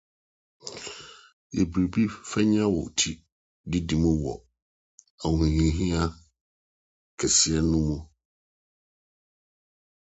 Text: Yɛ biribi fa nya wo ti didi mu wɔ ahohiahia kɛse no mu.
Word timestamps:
Yɛ 1.55 1.61
biribi 1.71 2.03
fa 2.29 2.39
nya 2.51 2.63
wo 2.73 2.81
ti 2.99 3.11
didi 3.69 3.95
mu 4.03 4.11
wɔ 4.23 4.33
ahohiahia 5.23 6.01
kɛse 7.19 7.51
no 7.69 7.77
mu. 7.87 7.97